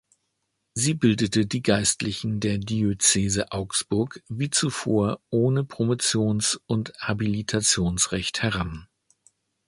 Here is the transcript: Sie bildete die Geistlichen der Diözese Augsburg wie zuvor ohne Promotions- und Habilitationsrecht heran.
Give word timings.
Sie 0.73 0.95
bildete 0.95 1.45
die 1.45 1.61
Geistlichen 1.61 2.39
der 2.39 2.57
Diözese 2.57 3.51
Augsburg 3.51 4.23
wie 4.29 4.49
zuvor 4.49 5.21
ohne 5.29 5.63
Promotions- 5.63 6.59
und 6.65 6.91
Habilitationsrecht 6.97 8.41
heran. 8.41 8.87